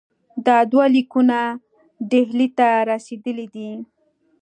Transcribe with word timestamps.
دا 0.45 0.57
دوه 0.71 0.85
لیکونه 0.95 1.39
ډهلي 2.09 2.47
ته 2.57 2.67
رسېدلي 2.89 3.47
دي. 3.53 3.71